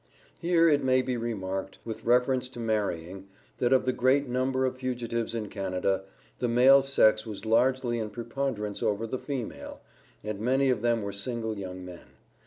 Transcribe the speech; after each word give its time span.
Here 0.39 0.67
it 0.67 0.83
may 0.83 1.03
be 1.03 1.15
remarked, 1.15 1.77
with 1.85 2.05
reference 2.05 2.49
to 2.49 2.59
marrying, 2.59 3.27
that 3.59 3.71
of 3.71 3.85
the 3.85 3.93
great 3.93 4.27
number 4.27 4.65
of 4.65 4.77
fugitives 4.77 5.35
in 5.35 5.47
Canada, 5.47 6.05
the 6.39 6.47
male 6.47 6.81
sex 6.81 7.23
was 7.27 7.45
largely 7.45 7.99
in 7.99 8.09
preponderance 8.09 8.81
over 8.81 9.05
the 9.05 9.19
female, 9.19 9.79
and 10.23 10.39
many 10.39 10.71
of 10.71 10.81
them 10.81 11.03
were 11.03 11.11
single 11.11 11.55
young 11.55 11.85
men. 11.85 12.15